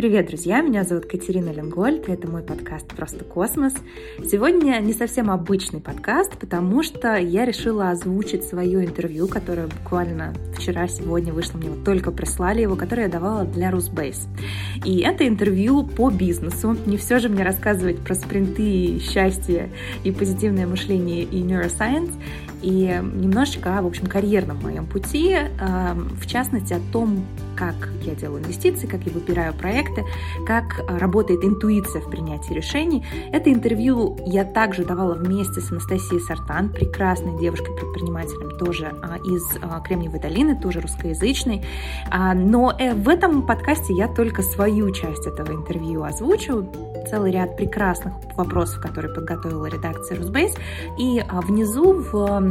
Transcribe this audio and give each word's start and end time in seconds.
Привет, 0.00 0.28
друзья! 0.28 0.62
Меня 0.62 0.84
зовут 0.84 1.04
Катерина 1.04 1.50
Ленгольд, 1.50 2.08
это 2.08 2.26
мой 2.26 2.40
подкаст 2.42 2.86
«Просто 2.88 3.22
космос». 3.22 3.74
Сегодня 4.24 4.80
не 4.80 4.94
совсем 4.94 5.30
обычный 5.30 5.82
подкаст, 5.82 6.38
потому 6.38 6.82
что 6.82 7.16
я 7.16 7.44
решила 7.44 7.90
озвучить 7.90 8.44
свое 8.44 8.82
интервью, 8.82 9.28
которое 9.28 9.66
буквально 9.66 10.32
вчера-сегодня 10.56 11.34
вышло, 11.34 11.58
мне 11.58 11.68
вот 11.68 11.84
только 11.84 12.12
прислали 12.12 12.62
его, 12.62 12.76
которое 12.76 13.02
я 13.02 13.08
давала 13.12 13.44
для 13.44 13.70
Русбейс. 13.70 14.26
И 14.86 15.00
это 15.00 15.28
интервью 15.28 15.86
по 15.86 16.08
бизнесу. 16.08 16.78
Не 16.86 16.96
все 16.96 17.18
же 17.18 17.28
мне 17.28 17.42
рассказывать 17.42 17.98
про 17.98 18.14
спринты, 18.14 19.00
счастье 19.00 19.68
и 20.02 20.12
позитивное 20.12 20.66
мышление 20.66 21.24
и 21.24 21.42
neuroscience 21.42 22.14
и 22.62 23.00
немножечко 23.14 23.80
в 23.80 23.86
общем, 23.86 24.06
карьерном 24.06 24.58
моем 24.62 24.86
пути, 24.86 25.36
в 25.58 26.26
частности, 26.26 26.74
о 26.74 26.80
том, 26.92 27.24
как 27.56 27.74
я 28.02 28.14
делаю 28.14 28.42
инвестиции, 28.42 28.86
как 28.86 29.02
я 29.04 29.12
выбираю 29.12 29.52
проекты, 29.52 30.04
как 30.46 30.82
работает 30.88 31.44
интуиция 31.44 32.00
в 32.00 32.10
принятии 32.10 32.54
решений. 32.54 33.04
Это 33.32 33.52
интервью 33.52 34.16
я 34.24 34.44
также 34.44 34.84
давала 34.84 35.14
вместе 35.14 35.60
с 35.60 35.70
Анастасией 35.70 36.20
Сартан, 36.20 36.70
прекрасной 36.70 37.38
девушкой-предпринимателем, 37.38 38.56
тоже 38.58 38.94
а, 39.02 39.18
из 39.18 39.42
а, 39.60 39.80
Кремниевой 39.80 40.20
долины, 40.20 40.58
тоже 40.58 40.80
русскоязычной. 40.80 41.62
А, 42.10 42.32
но 42.34 42.74
э, 42.78 42.94
в 42.94 43.08
этом 43.08 43.46
подкасте 43.46 43.94
я 43.94 44.08
только 44.08 44.42
свою 44.42 44.90
часть 44.92 45.26
этого 45.26 45.52
интервью 45.52 46.04
озвучу, 46.04 46.66
целый 47.10 47.32
ряд 47.32 47.56
прекрасных 47.56 48.14
вопросов, 48.36 48.80
которые 48.80 49.14
подготовила 49.14 49.66
редакция 49.66 50.16
Русбейс. 50.16 50.54
И 50.98 51.22
внизу 51.46 51.92
в 51.92 52.49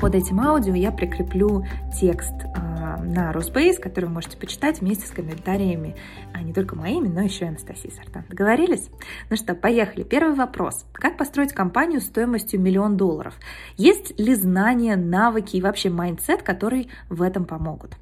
под 0.00 0.14
этим 0.14 0.40
аудио 0.40 0.74
я 0.74 0.92
прикреплю 0.92 1.64
текст 1.98 2.34
э, 2.44 3.02
на 3.02 3.32
Rusbase, 3.32 3.78
который 3.78 4.04
вы 4.04 4.12
можете 4.12 4.36
почитать 4.36 4.80
вместе 4.80 5.06
с 5.06 5.10
комментариями 5.10 5.96
а 6.32 6.42
не 6.42 6.52
только 6.52 6.76
моими, 6.76 7.08
но 7.08 7.20
еще 7.20 7.46
и 7.46 7.48
Анастасии 7.48 7.90
Сартан. 7.90 8.24
Договорились? 8.28 8.90
Ну 9.28 9.36
что, 9.36 9.54
поехали. 9.54 10.04
Первый 10.04 10.36
вопрос. 10.36 10.86
Как 10.92 11.16
построить 11.16 11.52
компанию 11.52 12.00
стоимостью 12.00 12.60
миллион 12.60 12.96
долларов? 12.96 13.34
Есть 13.76 14.18
ли 14.20 14.34
знания, 14.34 14.94
навыки 14.96 15.56
и 15.56 15.62
вообще 15.62 15.90
mindset, 15.90 16.42
которые 16.42 16.86
в 17.08 17.22
этом 17.22 17.44
помогут? 17.44 17.96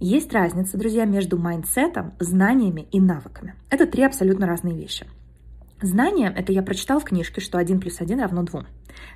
Есть 0.00 0.32
разница, 0.32 0.78
друзья, 0.78 1.04
между 1.04 1.38
mindset 1.38 1.90
ом, 1.90 2.12
знаниями 2.18 2.88
и 2.92 3.00
навыками. 3.00 3.54
Это 3.70 3.86
три 3.86 4.02
абсолютно 4.02 4.46
разные 4.46 4.76
вещи. 4.76 5.06
Знания– 5.80 6.34
это 6.36 6.52
я 6.52 6.62
прочитал 6.62 6.98
в 6.98 7.04
книжке, 7.04 7.40
что 7.40 7.56
1 7.58 7.80
плюс 7.80 8.00
1 8.00 8.20
равно 8.20 8.42
2. 8.42 8.66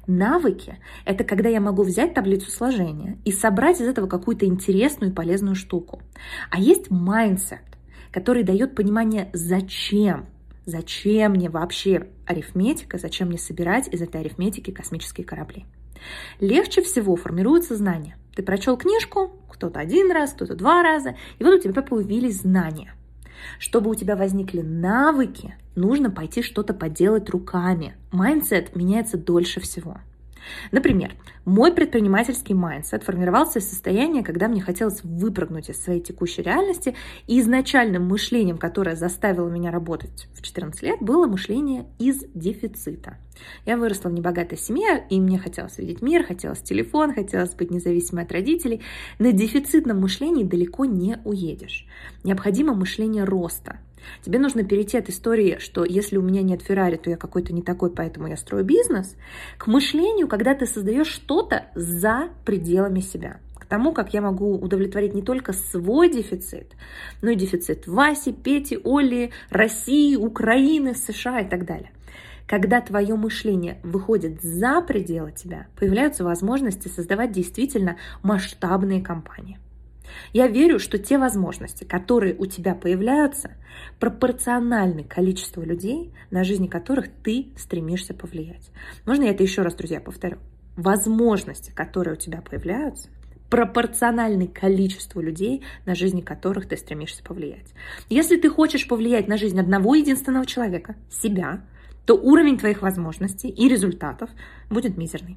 Навыки– 0.07 0.79
это 1.05 1.25
когда 1.25 1.49
я 1.49 1.61
могу 1.61 1.83
взять 1.83 2.15
таблицу 2.15 2.51
сложения 2.53 3.19
и 3.25 3.33
собрать 3.33 3.81
из 3.81 3.89
этого 3.89 4.07
какую-то 4.07 4.47
интересную 4.47 5.11
и 5.11 5.15
полезную 5.15 5.57
штуку. 5.57 6.01
А 6.51 6.61
есть 6.61 6.89
mindset, 6.89 7.65
который 8.13 8.45
дает 8.45 8.77
понимание 8.77 9.29
«зачем?». 9.33 10.27
Зачем 10.65 11.33
мне 11.33 11.51
вообще 11.51 12.07
арифметика, 12.25 12.97
зачем 12.97 13.29
мне 13.29 13.39
собирать 13.39 13.89
из 13.89 14.01
этой 14.01 14.21
арифметики 14.21 14.71
космические 14.71 15.27
корабли? 15.27 15.67
Легче 16.39 16.83
всего 16.83 17.17
формируются 17.17 17.75
знания. 17.75 18.17
Ты 18.37 18.45
прочел 18.45 18.77
книжку, 18.77 19.33
кто-то 19.51 19.81
один 19.81 20.13
раз, 20.13 20.33
кто-то 20.33 20.55
два 20.55 20.85
раза, 20.85 21.17
и 21.41 21.45
вот 21.45 21.55
у 21.55 21.59
тебя 21.59 21.83
появились 21.83 22.43
знания– 22.43 22.95
чтобы 23.59 23.91
у 23.91 23.95
тебя 23.95 24.17
возникли 24.17 24.61
навыки, 24.61 25.57
нужно 25.75 26.11
пойти 26.11 26.43
что-то 26.43 26.75
поделать 26.75 27.31
руками. 27.31 27.95
Mindset 28.11 28.77
меняется 28.77 29.17
дольше 29.17 29.61
всего. 29.61 29.99
Например, 30.71 31.13
мой 31.45 31.73
предпринимательский 31.73 32.55
mindset 32.55 33.03
формировался 33.03 33.59
из 33.59 33.69
состояния, 33.69 34.23
когда 34.23 34.49
мне 34.49 34.61
хотелось 34.61 35.03
выпрыгнуть 35.03 35.71
из 35.71 35.83
своей 35.83 36.01
текущей 36.01 36.43
реальности, 36.43 36.95
и 37.27 37.41
изначальным 37.41 38.07
мышлением, 38.07 38.59
которое 38.59 38.97
заставило 38.97 39.49
меня 39.49 39.71
работать 39.71 40.29
в 40.35 40.43
14 40.43 40.83
лет, 40.83 41.01
было 41.01 41.27
мышление 41.27 41.87
из 41.99 42.25
дефицита. 42.35 43.17
Я 43.67 43.77
выросла 43.77 44.09
в 44.09 44.13
небогатой 44.13 44.59
семье, 44.59 45.05
и 45.11 45.21
мне 45.21 45.39
хотелось 45.39 45.79
видеть 45.79 46.03
мир, 46.03 46.25
хотелось 46.25 46.61
телефон, 46.61 47.13
хотелось 47.13 47.55
быть 47.55 47.71
независимой 47.71 48.25
от 48.25 48.33
родителей. 48.33 48.83
На 49.19 49.33
дефицитном 49.33 50.01
мышлении 50.01 50.45
далеко 50.45 50.85
не 50.85 51.19
уедешь. 51.25 51.87
Необходимо 52.25 52.75
мышление 52.75 53.25
роста– 53.25 53.79
Тебе 54.25 54.39
нужно 54.39 54.65
перейти 54.65 54.99
от 54.99 55.09
истории, 55.09 55.59
что 55.59 55.85
если 55.85 56.17
у 56.17 56.23
меня 56.23 56.43
нет 56.43 56.63
Феррари, 56.63 56.97
то 56.97 57.11
я 57.11 57.17
какой-то 57.17 57.53
не 57.53 57.63
такой, 57.63 57.91
поэтому 57.91 58.27
я 58.29 58.37
строю 58.37 58.65
бизнес, 58.65 59.17
к 59.59 59.67
мышлению, 59.67 60.29
когда 60.29 60.55
ты 60.55 60.67
создаешь 60.67 61.09
что-то 61.09 61.67
за 61.75 62.31
пределами 62.45 63.01
себя. 63.01 63.41
К 63.55 63.67
тому, 63.67 63.93
как 63.93 64.13
я 64.13 64.21
могу 64.21 64.55
удовлетворить 64.57 65.15
не 65.15 65.23
только 65.23 65.53
свой 65.53 66.11
дефицит, 66.11 66.73
но 67.23 67.31
и 67.31 67.37
дефицит 67.37 67.87
Васи, 67.87 68.33
Пети, 68.33 68.79
Оли, 68.85 69.31
России, 69.51 70.17
Украины, 70.17 70.95
США 70.95 71.41
и 71.41 71.49
так 71.49 71.65
далее. 71.65 71.91
Когда 72.47 72.81
твое 72.81 73.15
мышление 73.15 73.79
выходит 73.83 74.43
за 74.43 74.83
пределы 74.83 75.33
тебя, 75.33 75.69
появляются 75.79 76.25
возможности 76.25 76.89
создавать 76.89 77.33
действительно 77.33 77.97
масштабные 78.23 79.01
компании. 79.01 79.59
Я 80.33 80.49
верю, 80.49 80.79
что 80.79 80.99
те 80.99 81.19
возможности, 81.19 81.85
которые 81.85 82.35
у 82.35 82.47
тебя 82.47 82.75
появляются, 82.75 83.53
пропорциональны 83.99 85.05
количеству 85.05 85.63
людей, 85.63 86.13
на 86.31 86.45
жизни 86.45 86.67
которых 86.67 87.09
ты 87.23 87.49
стремишься 87.57 88.15
повлиять. 88.15 88.71
Можно 89.05 89.25
я 89.25 89.31
это 89.31 89.43
еще 89.43 89.63
раз, 89.63 89.75
друзья, 89.75 90.01
повторю? 90.01 90.39
Возможности, 90.77 91.71
которые 91.71 92.15
у 92.15 92.19
тебя 92.19 92.41
появляются, 92.41 93.09
пропорциональны 93.51 94.49
количеству 94.49 95.21
людей, 95.21 95.63
на 95.85 95.95
жизни 95.95 96.23
которых 96.23 96.67
ты 96.67 96.79
стремишься 96.79 97.23
повлиять. 97.23 97.75
Если 98.09 98.37
ты 98.37 98.49
хочешь 98.49 98.89
повлиять 98.89 99.29
на 99.29 99.37
жизнь 99.37 99.61
одного 99.61 99.95
единственного 99.95 100.47
человека, 100.47 100.97
себя, 101.11 101.63
то 102.07 102.15
уровень 102.15 102.57
твоих 102.57 102.81
возможностей 102.81 103.49
и 103.49 103.69
результатов 103.69 104.31
будет 104.71 104.97
мизерный. 104.97 105.37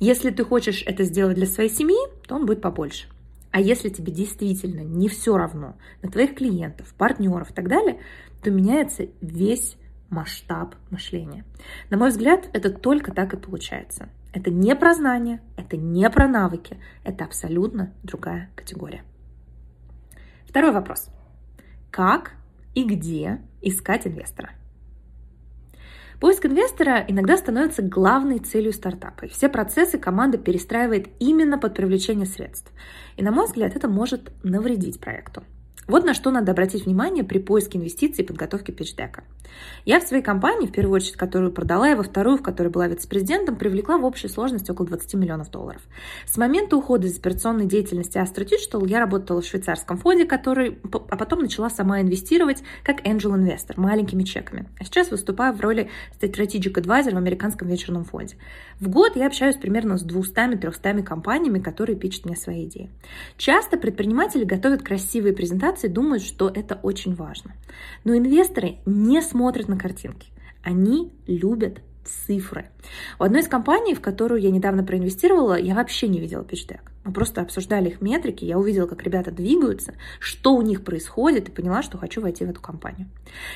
Если 0.00 0.30
ты 0.30 0.44
хочешь 0.44 0.82
это 0.86 1.04
сделать 1.04 1.36
для 1.36 1.46
своей 1.46 1.70
семьи, 1.70 1.96
то 2.28 2.36
он 2.36 2.44
будет 2.44 2.60
побольше. 2.60 3.08
А 3.56 3.58
если 3.58 3.88
тебе 3.88 4.12
действительно 4.12 4.82
не 4.82 5.08
все 5.08 5.34
равно 5.34 5.76
на 6.02 6.10
твоих 6.10 6.34
клиентов, 6.34 6.92
партнеров 6.92 7.50
и 7.50 7.54
так 7.54 7.68
далее, 7.68 8.00
то 8.42 8.50
меняется 8.50 9.06
весь 9.22 9.78
масштаб 10.10 10.74
мышления. 10.90 11.46
На 11.88 11.96
мой 11.96 12.10
взгляд, 12.10 12.50
это 12.52 12.68
только 12.68 13.14
так 13.14 13.32
и 13.32 13.38
получается. 13.38 14.10
Это 14.34 14.50
не 14.50 14.76
про 14.76 14.92
знания, 14.92 15.40
это 15.56 15.78
не 15.78 16.10
про 16.10 16.28
навыки, 16.28 16.76
это 17.02 17.24
абсолютно 17.24 17.94
другая 18.02 18.50
категория. 18.54 19.04
Второй 20.44 20.72
вопрос. 20.72 21.08
Как 21.90 22.32
и 22.74 22.84
где 22.84 23.40
искать 23.62 24.06
инвестора? 24.06 24.50
Поиск 26.20 26.46
инвестора 26.46 27.04
иногда 27.06 27.36
становится 27.36 27.82
главной 27.82 28.38
целью 28.38 28.72
стартапа, 28.72 29.26
и 29.26 29.28
все 29.28 29.48
процессы 29.48 29.98
команда 29.98 30.38
перестраивает 30.38 31.08
именно 31.18 31.58
под 31.58 31.74
привлечение 31.74 32.26
средств. 32.26 32.72
И, 33.16 33.22
на 33.22 33.32
мой 33.32 33.46
взгляд, 33.46 33.76
это 33.76 33.86
может 33.86 34.32
навредить 34.42 34.98
проекту. 34.98 35.44
Вот 35.88 36.04
на 36.04 36.14
что 36.14 36.32
надо 36.32 36.50
обратить 36.50 36.84
внимание 36.84 37.22
при 37.22 37.38
поиске 37.38 37.78
инвестиций 37.78 38.24
и 38.24 38.26
подготовке 38.26 38.72
пичдека. 38.72 39.22
Я 39.84 40.00
в 40.00 40.02
своей 40.02 40.22
компании, 40.22 40.66
в 40.66 40.72
первую 40.72 40.96
очередь, 40.96 41.16
которую 41.16 41.52
продала, 41.52 41.88
и 41.90 41.94
во 41.94 42.02
вторую, 42.02 42.38
в 42.38 42.42
которой 42.42 42.68
была 42.68 42.88
вице-президентом, 42.88 43.54
привлекла 43.54 43.96
в 43.96 44.04
общей 44.04 44.26
сложности 44.26 44.72
около 44.72 44.88
20 44.88 45.14
миллионов 45.14 45.50
долларов. 45.50 45.80
С 46.26 46.36
момента 46.36 46.76
ухода 46.76 47.06
из 47.06 47.16
операционной 47.16 47.66
деятельности 47.66 48.18
Astro 48.18 48.44
Digital 48.44 48.86
я 48.88 48.98
работала 48.98 49.40
в 49.40 49.46
швейцарском 49.46 49.96
фонде, 49.96 50.24
который, 50.24 50.76
а 50.92 51.16
потом 51.16 51.40
начала 51.40 51.70
сама 51.70 52.00
инвестировать 52.00 52.64
как 52.82 53.06
angel 53.06 53.36
инвестор 53.36 53.78
маленькими 53.78 54.24
чеками. 54.24 54.68
А 54.80 54.84
сейчас 54.84 55.12
выступаю 55.12 55.54
в 55.54 55.60
роли 55.60 55.88
strategic 56.20 56.72
advisor 56.72 57.14
в 57.14 57.16
американском 57.16 57.68
вечерном 57.68 58.04
фонде. 58.04 58.36
В 58.80 58.88
год 58.88 59.14
я 59.14 59.28
общаюсь 59.28 59.56
примерно 59.56 59.98
с 59.98 60.04
200-300 60.04 61.04
компаниями, 61.04 61.60
которые 61.60 61.96
пичат 61.96 62.24
мне 62.24 62.34
свои 62.34 62.66
идеи. 62.66 62.90
Часто 63.36 63.76
предприниматели 63.76 64.44
готовят 64.44 64.82
красивые 64.82 65.32
презентации 65.32 65.65
корпорации 65.66 65.88
думают, 65.88 66.22
что 66.22 66.48
это 66.48 66.78
очень 66.82 67.14
важно. 67.14 67.52
Но 68.04 68.16
инвесторы 68.16 68.78
не 68.86 69.20
смотрят 69.20 69.68
на 69.68 69.76
картинки. 69.76 70.28
Они 70.62 71.12
любят 71.26 71.80
цифры. 72.06 72.70
У 73.18 73.24
одной 73.24 73.42
из 73.42 73.48
компаний, 73.48 73.94
в 73.94 74.00
которую 74.00 74.40
я 74.40 74.50
недавно 74.50 74.84
проинвестировала, 74.84 75.58
я 75.58 75.74
вообще 75.74 76.08
не 76.08 76.20
видела 76.20 76.44
пичдек. 76.44 76.92
Мы 77.04 77.12
просто 77.12 77.40
обсуждали 77.40 77.88
их 77.90 78.00
метрики, 78.00 78.44
я 78.44 78.58
увидела, 78.58 78.86
как 78.88 79.04
ребята 79.04 79.30
двигаются, 79.30 79.94
что 80.18 80.54
у 80.56 80.62
них 80.62 80.82
происходит, 80.82 81.48
и 81.48 81.52
поняла, 81.52 81.82
что 81.82 81.98
хочу 81.98 82.20
войти 82.20 82.44
в 82.44 82.50
эту 82.50 82.60
компанию. 82.60 83.08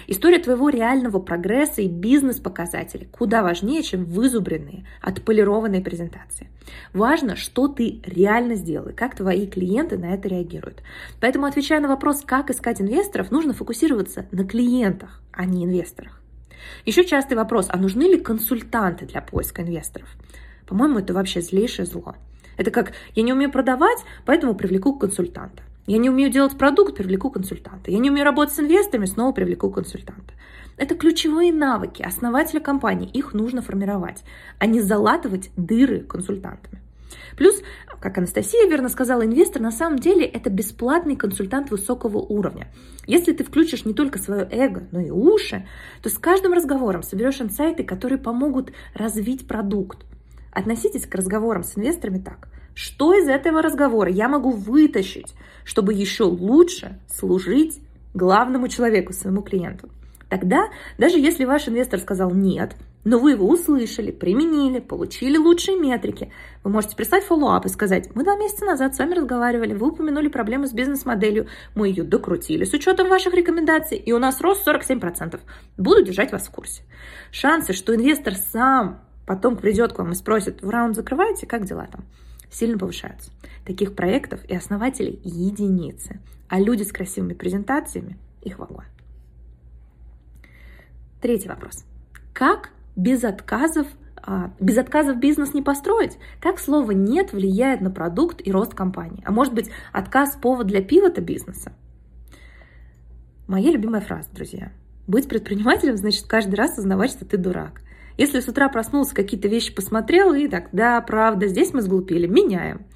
История 0.06 0.38
твоего 0.38 0.69
реального 0.69 1.19
прогресса 1.19 1.82
и 1.82 1.88
бизнес-показатели 1.88 3.08
куда 3.11 3.43
важнее, 3.43 3.82
чем 3.82 4.05
вызубренные, 4.05 4.87
отполированные 5.02 5.82
презентации. 5.82 6.49
Важно, 6.93 7.35
что 7.35 7.67
ты 7.67 8.00
реально 8.05 8.55
сделал 8.55 8.88
и 8.88 8.93
как 8.93 9.17
твои 9.17 9.49
клиенты 9.49 9.99
на 9.99 10.14
это 10.14 10.29
реагируют. 10.29 10.82
Поэтому, 11.20 11.47
отвечая 11.47 11.81
на 11.81 11.88
вопрос, 11.88 12.23
как 12.25 12.50
искать 12.50 12.81
инвесторов, 12.81 13.32
нужно 13.32 13.52
фокусироваться 13.52 14.26
на 14.31 14.44
клиентах, 14.44 15.20
а 15.32 15.44
не 15.44 15.64
инвесторах. 15.64 16.19
Еще 16.85 17.05
частый 17.05 17.37
вопрос, 17.37 17.67
а 17.69 17.77
нужны 17.77 18.03
ли 18.05 18.19
консультанты 18.19 19.07
для 19.07 19.21
поиска 19.21 19.62
инвесторов? 19.62 20.09
По-моему, 20.67 20.99
это 20.99 21.12
вообще 21.12 21.41
злейшее 21.41 21.87
зло. 21.87 22.15
Это 22.57 22.71
как, 22.71 22.93
я 23.15 23.23
не 23.23 23.33
умею 23.33 23.51
продавать, 23.51 23.99
поэтому 24.25 24.55
привлеку 24.55 24.95
консультанта. 24.95 25.62
Я 25.87 25.99
не 25.99 26.11
умею 26.11 26.31
делать 26.31 26.57
продукт, 26.57 26.97
привлеку 26.97 27.31
консультанта. 27.31 27.91
Я 27.91 27.99
не 27.99 28.11
умею 28.11 28.25
работать 28.25 28.55
с 28.55 28.61
инвесторами, 28.61 29.07
снова 29.07 29.33
привлеку 29.33 29.71
консультанта. 29.71 30.35
Это 30.77 30.95
ключевые 30.95 31.53
навыки 31.53 32.03
основателя 32.03 32.61
компании. 32.61 33.11
Их 33.11 33.35
нужно 33.35 33.62
формировать, 33.62 34.23
а 34.59 34.67
не 34.67 34.81
залатывать 34.81 35.51
дыры 35.57 36.01
консультантами. 36.01 36.81
Плюс, 37.37 37.62
как 38.01 38.19
Анастасия 38.19 38.69
верно 38.69 38.89
сказала, 38.89 39.25
инвестор 39.25 39.62
на 39.62 39.71
самом 39.71 39.99
деле 39.99 40.25
это 40.25 40.51
бесплатный 40.51 41.17
консультант 41.17 41.71
высокого 41.71 42.19
уровня. 42.19 42.69
Если 43.07 43.33
ты 43.33 43.45
включишь 43.45 43.85
не 43.85 43.95
только 43.95 44.19
свое 44.19 44.47
эго, 44.51 44.87
но 44.93 45.01
и 45.01 45.11
уши, 45.11 45.67
то 46.03 46.09
с 46.09 46.19
каждым 46.19 46.53
разговором 46.53 47.03
соберешь 47.03 47.41
инсайты, 47.41 47.85
которые 47.85 48.19
помогут 48.19 48.73
развить 48.95 49.47
продукт. 49.47 50.05
Относитесь 50.53 51.07
к 51.07 51.15
разговорам 51.15 51.62
с 51.62 51.77
инвесторами 51.77 52.19
так. 52.19 52.49
Что 52.75 53.15
из 53.15 53.29
этого 53.29 53.62
разговора 53.62 54.11
я 54.11 54.29
могу 54.29 54.51
вытащить, 54.51 55.35
чтобы 55.65 55.93
еще 55.93 56.25
лучше 56.25 56.99
служить 57.09 57.81
главному 58.15 58.69
человеку, 58.69 59.12
своему 59.12 59.43
клиенту? 59.43 59.89
Тогда, 60.31 60.69
даже 60.97 61.19
если 61.19 61.44
ваш 61.44 61.69
инвестор 61.69 61.99
сказал 61.99 62.31
«нет», 62.31 62.77
но 63.03 63.19
вы 63.19 63.32
его 63.32 63.49
услышали, 63.49 64.12
применили, 64.12 64.79
получили 64.79 65.37
лучшие 65.37 65.77
метрики. 65.77 66.31
Вы 66.62 66.71
можете 66.71 66.94
прислать 66.94 67.25
follow-up 67.25 67.67
и 67.67 67.69
сказать, 67.69 68.11
мы 68.15 68.23
два 68.23 68.37
месяца 68.37 68.65
назад 68.65 68.94
с 68.94 68.99
вами 68.99 69.15
разговаривали, 69.15 69.75
вы 69.75 69.88
упомянули 69.88 70.29
проблему 70.29 70.67
с 70.67 70.73
бизнес-моделью, 70.73 71.49
мы 71.75 71.88
ее 71.88 72.05
докрутили 72.05 72.65
с 72.65 72.73
учетом 72.73 73.09
ваших 73.09 73.35
рекомендаций, 73.35 73.97
и 73.97 74.12
у 74.12 74.19
нас 74.19 74.41
рост 74.41 74.69
47%. 74.69 75.41
Буду 75.79 76.03
держать 76.03 76.31
вас 76.31 76.47
в 76.47 76.50
курсе. 76.50 76.83
Шансы, 77.33 77.73
что 77.73 77.94
инвестор 77.94 78.35
сам 78.35 79.00
потом 79.26 79.56
придет 79.56 79.94
к 79.94 79.99
вам 79.99 80.12
и 80.12 80.15
спросит, 80.15 80.62
в 80.62 80.69
раунд 80.69 80.94
закрываете, 80.94 81.47
как 81.47 81.65
дела 81.65 81.88
там? 81.91 82.05
Сильно 82.53 82.79
повышаются. 82.79 83.33
Таких 83.67 83.97
проектов 83.97 84.41
и 84.49 84.55
основателей 84.55 85.21
единицы, 85.25 86.21
а 86.49 86.61
люди 86.61 86.83
с 86.83 86.93
красивыми 86.93 87.33
презентациями 87.33 88.19
их 88.43 88.59
вагон. 88.59 88.85
Третий 91.20 91.49
вопрос. 91.49 91.84
Как 92.32 92.70
без 92.96 93.25
отказов 93.25 93.87
а, 94.22 94.50
без 94.61 94.76
отказов 94.76 95.19
бизнес 95.19 95.55
не 95.55 95.62
построить. 95.62 96.19
Как 96.40 96.58
слово 96.58 96.90
«нет» 96.90 97.32
влияет 97.32 97.81
на 97.81 97.90
продукт 97.90 98.46
и 98.46 98.52
рост 98.52 98.75
компании? 98.75 99.22
А 99.25 99.32
может 99.32 99.55
быть, 99.55 99.70
отказ– 99.93 100.37
повод 100.43 100.67
для 100.67 100.82
пивота 100.82 101.22
бизнеса? 101.22 101.72
Моя 103.49 103.70
любимая 103.70 104.02
фраза, 104.02 104.28
друзья. 104.32 104.72
Быть 105.06 105.28
предпринимателем 105.28 105.96
значит 105.96 106.26
каждый 106.26 106.55
раз 106.55 106.72
осознавать, 106.72 107.11
что 107.11 107.25
ты 107.25 107.37
дурак. 107.37 107.81
Если 108.19 108.40
с 108.40 108.49
утра 108.49 108.69
проснулся, 108.69 109.14
какие-то 109.14 109.49
вещи 109.49 109.75
посмотрел 109.75 110.34
и 110.34 110.46
так, 110.46 110.69
да, 110.73 111.00
правда, 111.00 111.49
здесь 111.49 111.73
мы 111.73 111.81
сглупили, 111.81 112.26
меняем. 112.26 112.87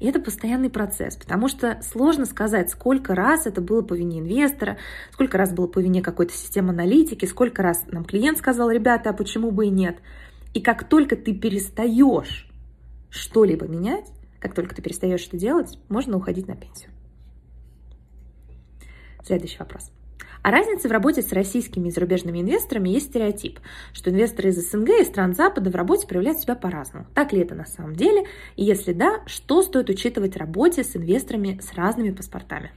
И 0.00 0.06
это 0.06 0.20
постоянный 0.20 0.70
процесс, 0.70 1.16
потому 1.16 1.48
что 1.48 1.80
сложно 1.82 2.26
сказать, 2.26 2.70
сколько 2.70 3.14
раз 3.14 3.46
это 3.46 3.60
было 3.60 3.82
по 3.82 3.94
вине 3.94 4.20
инвестора, 4.20 4.76
сколько 5.12 5.38
раз 5.38 5.52
было 5.52 5.66
по 5.66 5.78
вине 5.78 6.02
какой-то 6.02 6.32
системы 6.32 6.70
аналитики, 6.70 7.26
сколько 7.26 7.62
раз 7.62 7.84
нам 7.88 8.04
клиент 8.04 8.38
сказал, 8.38 8.70
ребята, 8.70 9.10
а 9.10 9.12
почему 9.12 9.50
бы 9.50 9.66
и 9.66 9.70
нет. 9.70 9.98
И 10.52 10.60
как 10.60 10.88
только 10.88 11.16
ты 11.16 11.34
перестаешь 11.34 12.48
что-либо 13.10 13.66
менять, 13.66 14.06
как 14.40 14.54
только 14.54 14.74
ты 14.74 14.82
перестаешь 14.82 15.26
это 15.26 15.36
делать, 15.36 15.78
можно 15.88 16.16
уходить 16.16 16.48
на 16.48 16.54
пенсию. 16.54 16.90
Следующий 19.22 19.58
вопрос. 19.58 19.90
А 20.44 20.50
разница 20.50 20.88
в 20.90 20.92
работе 20.92 21.22
с 21.22 21.32
российскими 21.32 21.88
и 21.88 21.90
зарубежными 21.90 22.38
инвесторами 22.38 22.90
есть 22.90 23.06
стереотип, 23.06 23.60
что 23.94 24.10
инвесторы 24.10 24.50
из 24.50 24.70
СНГ 24.70 24.90
и 25.00 25.04
стран 25.04 25.34
Запада 25.34 25.70
в 25.70 25.74
работе 25.74 26.06
проявляют 26.06 26.38
себя 26.38 26.54
по-разному. 26.54 27.06
Так 27.14 27.32
ли 27.32 27.40
это 27.40 27.54
на 27.54 27.64
самом 27.64 27.96
деле? 27.96 28.26
И 28.56 28.62
если 28.62 28.92
да, 28.92 29.22
что 29.24 29.62
стоит 29.62 29.88
учитывать 29.88 30.34
в 30.34 30.36
работе 30.36 30.84
с 30.84 30.94
инвесторами 30.96 31.58
с 31.62 31.72
разными 31.72 32.10
паспортами? 32.10 32.72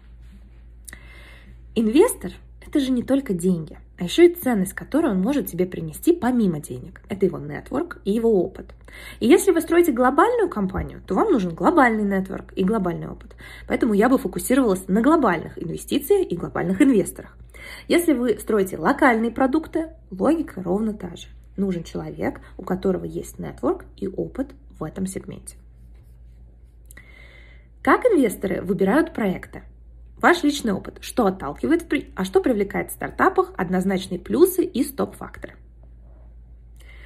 Инвестор– 1.75 2.31
это 2.65 2.79
же 2.79 2.93
не 2.93 3.03
только 3.03 3.33
деньги, 3.33 3.77
а 3.99 4.05
еще 4.05 4.27
и 4.27 4.33
ценность, 4.33 4.71
которую 4.71 5.15
он 5.15 5.21
может 5.21 5.47
тебе 5.47 5.65
принести 5.65 6.13
помимо 6.13 6.61
денег. 6.61 7.01
Это 7.09 7.25
его 7.25 7.37
нетворк 7.37 7.99
и 8.05 8.13
его 8.13 8.41
опыт. 8.45 8.67
И 9.19 9.27
если 9.27 9.51
вы 9.51 9.59
строите 9.59 9.91
глобальную 9.91 10.47
компанию, 10.47 11.01
то 11.05 11.15
вам 11.15 11.33
нужен 11.33 11.53
глобальный 11.53 12.05
нетворк 12.05 12.53
и 12.55 12.63
глобальный 12.63 13.09
опыт. 13.09 13.35
Поэтому 13.67 13.93
я 13.93 14.07
бы 14.07 14.17
фокусировалась 14.17 14.87
на 14.87 15.01
глобальных 15.01 15.61
инвестициях 15.61 16.31
и 16.31 16.37
глобальных 16.37 16.81
инвесторах. 16.81 17.37
Если 17.87 18.13
вы 18.13 18.37
строите 18.39 18.77
локальные 18.77 19.31
продукты, 19.31 19.89
логика 20.11 20.61
ровно 20.61 20.93
та 20.93 21.15
же. 21.15 21.27
Нужен 21.55 21.83
человек, 21.83 22.41
у 22.57 22.63
которого 22.63 23.05
есть 23.05 23.39
нетворк 23.39 23.85
и 23.95 24.07
опыт 24.07 24.51
в 24.79 24.83
этом 24.83 25.07
сегменте. 25.07 25.57
Как 27.81 28.05
инвесторы 28.05 28.61
выбирают 28.61 29.13
проекты? 29.13 29.63
Ваш 30.17 30.43
личный 30.43 30.73
опыт. 30.73 30.97
Что 31.01 31.25
отталкивает, 31.27 31.85
а 32.15 32.25
что 32.25 32.41
привлекает 32.41 32.89
в 32.89 32.93
стартапах, 32.93 33.53
однозначные 33.55 34.19
плюсы 34.19 34.63
и 34.63 34.83
стоп-факторы. 34.83 35.55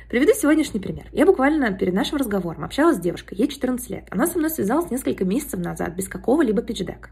Приведу 0.09 0.33
сегодняшний 0.33 0.79
пример. 0.81 1.05
Я 1.13 1.25
буквально 1.25 1.71
перед 1.71 1.93
нашим 1.93 2.17
разговором 2.17 2.65
общалась 2.65 2.97
с 2.97 2.99
девушкой, 2.99 3.35
ей 3.37 3.47
14 3.47 3.89
лет. 3.89 4.07
Она 4.09 4.27
со 4.27 4.37
мной 4.37 4.49
связалась 4.49 4.91
несколько 4.91 5.23
месяцев 5.23 5.59
назад 5.59 5.95
без 5.95 6.09
какого-либо 6.09 6.61
пичдека. 6.61 7.11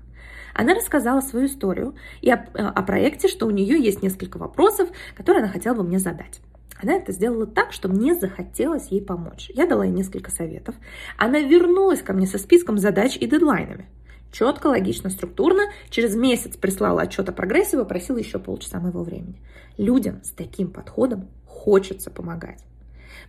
Она 0.54 0.74
рассказала 0.74 1.22
свою 1.22 1.48
историю 1.48 1.96
и 2.22 2.30
о, 2.32 2.36
э, 2.54 2.62
о 2.62 2.82
проекте, 2.84 3.28
что 3.28 3.46
у 3.46 3.52
нее 3.52 3.82
есть 3.82 4.02
несколько 4.02 4.38
вопросов, 4.38 4.90
которые 5.16 5.44
она 5.44 5.52
хотела 5.52 5.76
бы 5.76 5.84
мне 5.84 6.00
задать. 6.00 6.42
Она 6.82 6.94
это 6.94 7.12
сделала 7.12 7.46
так, 7.46 7.74
что 7.74 7.90
мне 7.90 8.16
захотелось 8.16 8.88
ей 8.88 9.02
помочь. 9.02 9.52
Я 9.54 9.68
дала 9.68 9.86
ей 9.86 9.92
несколько 9.92 10.32
советов. 10.32 10.76
Она 11.18 11.40
вернулась 11.40 12.02
ко 12.02 12.14
мне 12.14 12.26
со 12.26 12.38
списком 12.38 12.78
задач 12.78 13.18
и 13.20 13.28
дедлайнами. 13.28 13.90
Четко, 14.32 14.68
логично, 14.68 15.10
структурно. 15.10 15.64
Через 15.90 16.16
месяц 16.16 16.56
прислала 16.56 17.02
отчет 17.02 17.28
о 17.28 17.34
прогрессе 17.34 17.76
и 17.76 17.80
попросила 17.80 18.18
еще 18.18 18.40
полчаса 18.40 18.80
моего 18.80 19.04
времени. 19.04 19.42
Людям 19.78 20.24
с 20.24 20.30
таким 20.30 20.72
подходом 20.72 21.28
хочется 21.46 22.12
помогать. 22.12 22.64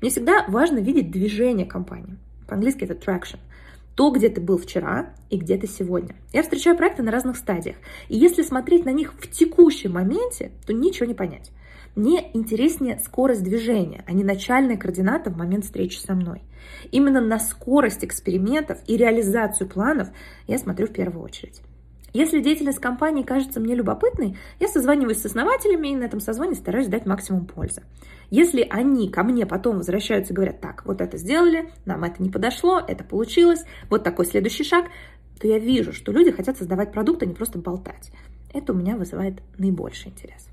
Мне 0.00 0.10
всегда 0.10 0.44
важно 0.46 0.78
видеть 0.78 1.10
движение 1.10 1.66
компании. 1.66 2.18
По-английски 2.46 2.84
это 2.84 2.94
traction. 2.94 3.38
То, 3.94 4.10
где 4.10 4.28
ты 4.28 4.40
был 4.40 4.58
вчера 4.58 5.14
и 5.28 5.36
где 5.36 5.56
ты 5.56 5.66
сегодня. 5.66 6.14
Я 6.32 6.42
встречаю 6.42 6.76
проекты 6.76 7.02
на 7.02 7.10
разных 7.10 7.36
стадиях. 7.36 7.76
И 8.08 8.16
если 8.16 8.42
смотреть 8.42 8.84
на 8.84 8.92
них 8.92 9.14
в 9.14 9.30
текущем 9.30 9.92
моменте, 9.92 10.52
то 10.66 10.72
ничего 10.72 11.06
не 11.06 11.14
понять. 11.14 11.50
Мне 11.96 12.30
интереснее 12.34 13.00
скорость 13.04 13.42
движения, 13.42 14.04
а 14.06 14.12
не 14.12 14.22
начальная 14.22 14.76
координата 14.76 15.30
в 15.30 15.36
момент 15.36 15.64
встречи 15.64 15.98
со 15.98 16.14
мной. 16.14 16.42
Именно 16.92 17.20
на 17.20 17.40
скорость 17.40 18.04
экспериментов 18.04 18.78
и 18.86 18.96
реализацию 18.96 19.68
планов 19.68 20.08
я 20.46 20.58
смотрю 20.58 20.86
в 20.86 20.92
первую 20.92 21.24
очередь. 21.24 21.62
Если 22.12 22.40
деятельность 22.40 22.80
компании 22.80 23.22
кажется 23.22 23.60
мне 23.60 23.74
любопытной, 23.74 24.36
я 24.58 24.68
созваниваюсь 24.68 25.20
с 25.20 25.26
основателями 25.26 25.88
и 25.88 25.96
на 25.96 26.04
этом 26.04 26.20
созвоне 26.20 26.54
стараюсь 26.54 26.88
дать 26.88 27.06
максимум 27.06 27.46
пользы. 27.46 27.82
Если 28.30 28.66
они 28.68 29.08
ко 29.08 29.22
мне 29.22 29.46
потом 29.46 29.76
возвращаются 29.76 30.32
и 30.32 30.36
говорят, 30.36 30.60
так, 30.60 30.84
вот 30.86 31.00
это 31.00 31.16
сделали, 31.16 31.70
нам 31.84 32.04
это 32.04 32.22
не 32.22 32.30
подошло, 32.30 32.80
это 32.86 33.04
получилось, 33.04 33.64
вот 33.88 34.04
такой 34.04 34.26
следующий 34.26 34.64
шаг, 34.64 34.86
то 35.40 35.46
я 35.46 35.58
вижу, 35.58 35.92
что 35.92 36.12
люди 36.12 36.30
хотят 36.30 36.58
создавать 36.58 36.92
продукт, 36.92 37.22
а 37.22 37.26
не 37.26 37.34
просто 37.34 37.58
болтать. 37.58 38.10
Это 38.52 38.72
у 38.72 38.76
меня 38.76 38.96
вызывает 38.96 39.40
наибольший 39.58 40.10
интерес. 40.10 40.49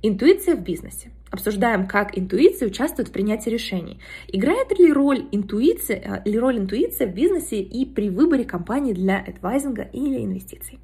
Интуиция 0.00 0.54
в 0.54 0.60
бизнесе. 0.60 1.10
Обсуждаем, 1.30 1.88
как 1.88 2.16
интуиция 2.16 2.68
участвует 2.68 3.08
в 3.08 3.12
принятии 3.12 3.50
решений. 3.50 3.98
Играет 4.28 4.78
ли 4.78 4.92
роль 4.92 5.26
интуиция, 5.32 6.22
или 6.24 6.36
роль 6.36 6.58
интуиции 6.58 7.04
в 7.04 7.12
бизнесе 7.12 7.60
и 7.60 7.84
при 7.84 8.08
выборе 8.08 8.44
компании 8.44 8.92
для 8.92 9.18
адвайзинга 9.18 9.82
или 9.82 10.24
инвестиций? 10.24 10.78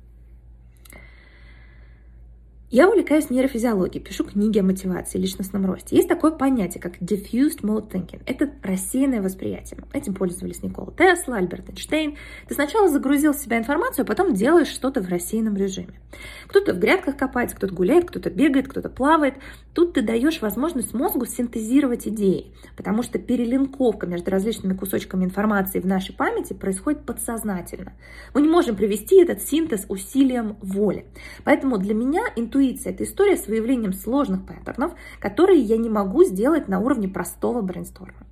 Я 2.74 2.88
увлекаюсь 2.88 3.30
нейрофизиологией, 3.30 4.02
пишу 4.02 4.24
книги 4.24 4.58
о 4.58 4.64
мотивации, 4.64 5.16
личностном 5.16 5.64
росте. 5.64 5.94
Есть 5.94 6.08
такое 6.08 6.32
понятие, 6.32 6.82
как 6.82 7.00
diffused 7.00 7.60
mode 7.62 7.88
thinking. 7.88 8.20
Это 8.26 8.50
рассеянное 8.64 9.22
восприятие. 9.22 9.78
Этим 9.92 10.12
пользовались 10.12 10.60
Никола 10.64 10.92
Тесла, 10.98 11.36
Альберт 11.36 11.70
Эйнштейн. 11.70 12.16
Ты 12.48 12.54
сначала 12.54 12.88
загрузил 12.88 13.32
в 13.32 13.36
себя 13.36 13.58
информацию, 13.58 14.02
а 14.02 14.06
потом 14.06 14.34
делаешь 14.34 14.66
что-то 14.66 15.00
в 15.02 15.08
рассеянном 15.08 15.54
режиме. 15.54 16.00
Кто-то 16.48 16.74
в 16.74 16.80
грядках 16.80 17.16
копается, 17.16 17.54
кто-то 17.54 17.72
гуляет, 17.72 18.06
кто-то 18.08 18.28
бегает, 18.28 18.66
кто-то 18.66 18.88
плавает. 18.88 19.34
Тут 19.72 19.92
ты 19.92 20.02
даешь 20.02 20.42
возможность 20.42 20.94
мозгу 20.94 21.26
синтезировать 21.26 22.08
идеи, 22.08 22.54
потому 22.76 23.04
что 23.04 23.20
перелинковка 23.20 24.08
между 24.08 24.32
различными 24.32 24.76
кусочками 24.76 25.24
информации 25.24 25.78
в 25.78 25.86
нашей 25.86 26.12
памяти 26.12 26.54
происходит 26.54 27.06
подсознательно. 27.06 27.92
Мы 28.34 28.42
не 28.42 28.48
можем 28.48 28.74
привести 28.74 29.22
этот 29.22 29.42
синтез 29.42 29.86
усилием 29.88 30.56
воли. 30.60 31.06
Поэтому 31.44 31.78
для 31.78 31.94
меня 31.94 32.24
интуиция 32.34 32.63
интуиция– 32.64 32.92
это 32.94 33.04
история 33.04 33.36
с 33.36 33.46
выявлением 33.46 33.92
сложных 33.92 34.46
паттернов, 34.46 34.94
которые 35.20 35.60
я 35.60 35.76
не 35.76 35.88
могу 35.88 36.24
сделать 36.24 36.68
на 36.68 36.80
уровне 36.80 37.08
простого 37.08 37.60
брейнсторма. 37.60 38.26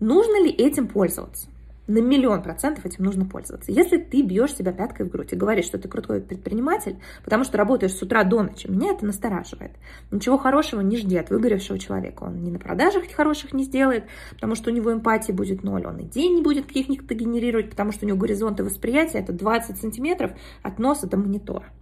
Нужно 0.00 0.42
ли 0.42 0.50
этим 0.50 0.86
пользоваться? 0.86 1.48
на 1.88 2.02
миллион 2.02 2.42
процентов 2.42 2.84
этим 2.84 3.04
нужно 3.04 3.24
пользоваться. 3.24 3.72
Если 3.72 3.96
ты 3.96 4.20
бьешь 4.20 4.54
себя 4.54 4.72
пяткой 4.72 5.06
в 5.06 5.08
грудь 5.08 5.32
и 5.32 5.36
говоришь, 5.36 5.64
что 5.64 5.78
ты 5.78 5.88
крутой 5.88 6.20
предприниматель, 6.20 6.98
потому 7.24 7.44
что 7.44 7.56
работаешь 7.56 7.94
с 7.94 8.02
утра 8.02 8.24
до 8.24 8.42
ночи, 8.42 8.66
меня 8.68 8.90
это 8.90 9.06
настораживает. 9.06 9.72
Ничего 10.10 10.36
хорошего 10.36 10.82
не 10.82 10.98
жди 10.98 11.16
от 11.16 11.30
выгоревшего 11.30 11.78
человека. 11.78 12.24
Он 12.24 12.42
ни 12.44 12.50
на 12.50 12.58
продажах 12.58 13.10
хороших 13.10 13.54
не 13.54 13.64
сделает, 13.64 14.04
потому 14.34 14.54
что 14.54 14.70
у 14.70 14.74
него 14.74 14.92
эмпатии 14.92 15.32
будет 15.32 15.62
ноль. 15.62 15.86
Он 15.86 15.96
и 15.96 16.04
день 16.04 16.34
не 16.34 16.42
будет 16.42 16.66
каких-то 16.66 17.14
генерировать, 17.14 17.70
потому 17.70 17.92
что 17.92 18.04
у 18.04 18.08
него 18.08 18.18
горизонты 18.18 18.64
восприятия 18.64 19.20
это 19.20 19.32
20 19.32 19.78
сантиметров 19.78 20.32
от 20.62 20.78
носа 20.78 21.06
до 21.06 21.16
монитора. 21.16 21.72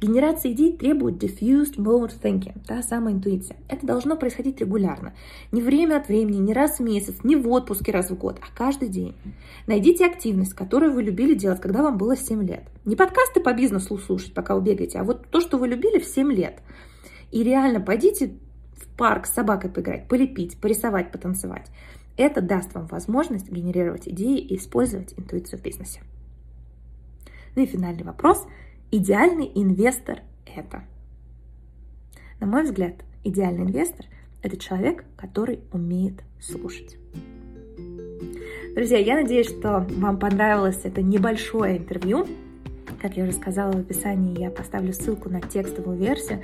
Генерация 0.00 0.52
идей 0.52 0.76
требует 0.76 1.22
diffused 1.22 1.76
mode 1.76 2.12
thinking, 2.22 2.60
та 2.66 2.82
самая 2.82 3.14
интуиция. 3.14 3.56
Это 3.68 3.86
должно 3.86 4.16
происходить 4.16 4.60
регулярно. 4.60 5.14
Не 5.50 5.60
время 5.62 5.96
от 5.96 6.08
времени, 6.08 6.38
не 6.38 6.52
раз 6.52 6.78
в 6.78 6.82
месяц, 6.82 7.16
не 7.24 7.36
в 7.36 7.48
отпуске 7.48 7.90
раз 7.92 8.10
в 8.10 8.16
год, 8.16 8.38
а 8.40 8.56
каждый 8.56 8.88
день. 8.88 9.14
Найдите 9.66 10.06
активность, 10.06 10.54
которую 10.54 10.92
вы 10.92 11.02
любили 11.02 11.34
делать, 11.34 11.60
когда 11.60 11.82
вам 11.82 11.98
было 11.98 12.16
7 12.16 12.46
лет. 12.46 12.64
Не 12.84 12.96
подкасты 12.96 13.40
по 13.40 13.52
бизнесу 13.52 13.98
слушать, 13.98 14.34
пока 14.34 14.54
вы 14.54 14.62
бегаете, 14.62 15.00
а 15.00 15.04
вот 15.04 15.26
то, 15.30 15.40
что 15.40 15.58
вы 15.58 15.68
любили 15.68 15.98
в 15.98 16.04
7 16.04 16.32
лет. 16.32 16.60
И 17.30 17.42
реально 17.42 17.80
пойдите 17.80 18.34
в 18.76 18.86
парк 18.96 19.26
с 19.26 19.34
собакой 19.34 19.70
поиграть, 19.70 20.08
полепить, 20.08 20.58
порисовать, 20.60 21.10
потанцевать. 21.10 21.70
Это 22.16 22.40
даст 22.40 22.74
вам 22.74 22.86
возможность 22.86 23.50
генерировать 23.50 24.08
идеи 24.08 24.38
и 24.38 24.56
использовать 24.56 25.14
интуицию 25.16 25.58
в 25.58 25.62
бизнесе. 25.62 26.00
Ну 27.54 27.62
и 27.62 27.66
финальный 27.66 28.04
вопрос– 28.04 28.46
Идеальный 28.90 29.52
инвестор 29.54 30.20
это? 30.46 30.82
На 32.40 32.46
мой 32.46 32.62
взгляд, 32.62 32.94
идеальный 33.22 33.64
инвестор– 33.64 34.06
это 34.42 34.56
человек, 34.56 35.04
который 35.14 35.60
умеет 35.74 36.22
слушать. 36.40 36.96
Друзья, 38.74 38.96
я 38.96 39.16
надеюсь, 39.16 39.50
что 39.50 39.86
вам 39.90 40.18
понравилось 40.18 40.80
это 40.84 41.02
небольшое 41.02 41.76
интервью. 41.76 42.26
Как 43.02 43.18
я 43.18 43.24
уже 43.24 43.34
сказала 43.34 43.72
в 43.72 43.80
описании, 43.80 44.40
я 44.40 44.50
поставлю 44.50 44.94
ссылку 44.94 45.28
на 45.28 45.42
текстовую 45.42 45.98
версию. 45.98 46.40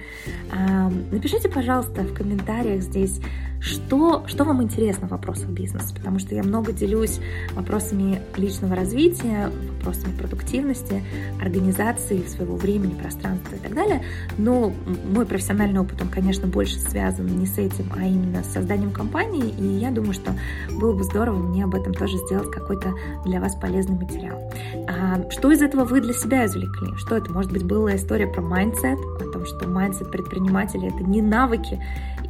Напишите, 1.10 1.48
пожалуйста, 1.48 2.02
в 2.02 2.12
комментариях 2.12 2.82
здесь, 2.82 3.22
что, 3.64 4.24
что 4.26 4.44
вам 4.44 4.62
интересно 4.62 5.08
в 5.08 5.10
вопросах 5.10 5.48
бизнеса, 5.48 5.94
потому 5.94 6.18
что 6.18 6.34
я 6.34 6.42
много 6.42 6.72
делюсь 6.72 7.18
вопросами 7.54 8.20
личного 8.36 8.76
развития, 8.76 9.50
вопросами 9.78 10.12
продуктивности, 10.16 11.02
организации 11.40 12.22
своего 12.26 12.56
времени, 12.56 12.92
пространства 12.92 13.56
и 13.56 13.58
так 13.58 13.74
далее. 13.74 14.02
Но 14.36 14.70
мой 15.10 15.24
профессиональный 15.24 15.80
опыт, 15.80 16.02
он, 16.02 16.08
конечно, 16.08 16.46
больше 16.46 16.78
связан 16.78 17.26
не 17.26 17.46
с 17.46 17.56
этим, 17.56 17.86
а 17.96 18.04
именно 18.04 18.44
с 18.44 18.52
созданием 18.52 18.92
компании, 18.92 19.54
и 19.58 19.64
я 19.78 19.90
думаю, 19.90 20.12
что 20.12 20.32
было 20.78 20.92
бы 20.92 21.02
здорово 21.02 21.38
мне 21.38 21.64
об 21.64 21.74
этом 21.74 21.94
тоже 21.94 22.18
сделать 22.18 22.50
какой-то 22.50 22.92
для 23.24 23.40
вас 23.40 23.54
полезный 23.56 23.96
материал. 23.96 24.52
А 24.86 25.30
что 25.30 25.50
из 25.50 25.62
этого 25.62 25.84
вы 25.84 26.02
для 26.02 26.12
себя 26.12 26.44
извлекли? 26.44 26.94
Что 26.96 27.16
это? 27.16 27.32
Может 27.32 27.50
быть, 27.50 27.64
была 27.64 27.96
история 27.96 28.26
про 28.26 28.42
mindset, 28.42 28.98
о 29.20 29.32
том, 29.32 29.46
что 29.46 29.64
mindset 29.64 30.10
предпринимателя— 30.10 30.88
это 30.94 31.02
не 31.02 31.22
навыки, 31.22 31.80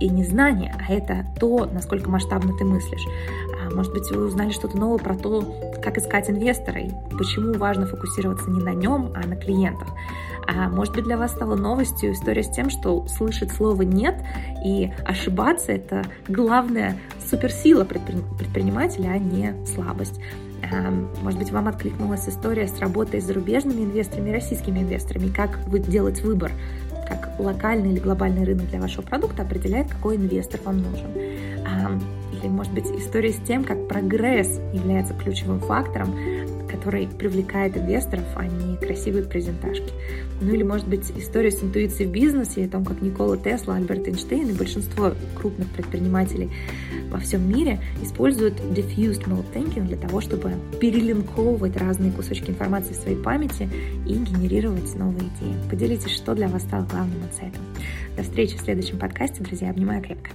и 0.01 0.09
не 0.09 0.25
знание, 0.25 0.75
а 0.79 0.93
это 0.93 1.24
то, 1.39 1.67
насколько 1.67 2.11
масштабно 2.11 2.57
ты 2.57 2.65
мыслишь. 2.65 3.05
А, 3.61 3.75
может 3.75 3.93
быть, 3.93 4.11
вы 4.11 4.27
узнали 4.27 4.51
что-то 4.51 4.77
новое 4.77 4.99
про 4.99 5.15
то, 5.15 5.43
как 5.83 5.99
искать 5.99 6.31
инвестора 6.31 6.81
и 6.81 6.91
почему 7.17 7.55
важно 7.55 7.87
фокусироваться 7.87 8.51
не 8.51 8.61
на 8.61 8.75
нем, 8.75 9.13
а 9.15 9.27
на 9.27 9.37
клиентах. 9.37 9.89
А 10.47 10.69
может 10.69 10.95
быть, 10.95 11.05
для 11.05 11.17
вас 11.17 11.33
стала 11.33 11.57
новостью 11.57 12.13
история 12.13 12.43
с 12.43 12.51
тем, 12.51 12.71
что 12.71 13.07
слышать 13.09 13.51
слово 13.51 13.83
«нет» 13.83 14.17
и 14.65 14.93
ошибаться— 15.05 15.73
это 15.73 16.05
главная 16.29 16.99
суперсила 17.31 17.85
предпринимателя, 17.85 19.11
а 19.11 19.19
не 19.19 19.55
слабость. 19.67 20.21
А, 20.63 20.91
может 21.23 21.39
быть, 21.39 21.51
вам 21.51 21.69
откликнулась 21.69 22.29
история 22.29 22.69
с 22.69 22.79
работой 22.79 23.21
с 23.21 23.25
зарубежными 23.25 23.85
инвесторами 23.85 24.31
и 24.31 24.33
российскими 24.33 24.81
инвесторами, 24.81 25.29
как 25.29 25.59
делать 25.89 26.21
выбор 26.23 26.53
как 27.07 27.31
локальный 27.39 27.93
или 27.93 28.01
глобальный 28.01 28.45
рынок 28.45 28.69
для 28.71 28.81
вашего 28.81 29.03
продукта 29.03 29.43
определяет, 29.43 29.89
какой 29.89 30.17
инвестор 30.17 30.61
вам 30.65 30.83
нужен. 30.83 31.11
Или, 32.33 32.49
может 32.49 32.73
быть, 32.73 32.87
история 32.87 33.33
с 33.33 33.39
тем, 33.47 33.65
как 33.65 33.89
прогресс 33.89 34.61
является 34.73 35.15
ключевым 35.15 35.61
фактором, 35.61 36.15
который 36.75 37.07
привлекает 37.07 37.77
инвесторов, 37.77 38.25
а 38.35 38.47
не 38.47 38.77
красивые 38.77 39.25
презентажки. 39.25 39.93
Ну 40.41 40.53
или, 40.53 40.63
может 40.63 40.89
быть, 40.89 41.11
история 41.17 41.51
с 41.51 41.63
интуицией 41.63 42.09
в 42.09 42.13
бизнесе 42.13 42.63
и 42.63 42.67
о 42.67 42.69
том, 42.69 42.85
как 42.85 43.01
Никола 43.01 43.37
Тесла, 43.37 43.77
Альберт 43.77 44.09
Эйнштейн 44.09 44.49
и 44.49 44.53
большинство 44.53 45.13
крупных 45.37 45.69
предпринимателей 45.71 46.51
во 47.11 47.19
всем 47.19 47.49
мире 47.49 47.81
используют 48.03 48.55
diffused 48.61 49.25
mode 49.27 49.45
thinking 49.55 49.87
для 49.87 49.97
того, 49.97 50.21
чтобы 50.21 50.53
перелинковывать 50.81 51.77
разные 51.77 52.11
кусочки 52.11 52.51
информации 52.51 52.93
в 52.93 52.97
своей 52.97 53.17
памяти 53.17 53.69
и 54.07 54.15
генерировать 54.15 54.95
новые 54.97 55.29
идеи. 55.39 55.55
Поделитесь, 55.71 56.11
что 56.11 56.35
для 56.35 56.49
вас 56.49 56.63
стало 56.63 56.85
главным 56.87 57.23
инсайтом. 57.25 57.63
До 58.17 58.23
встречи 58.23 58.57
в 58.57 58.61
следующем 58.61 58.99
подкасте, 58.99 59.43
друзья. 59.43 59.71
Обнимаю 59.71 60.03
крепко. 60.03 60.31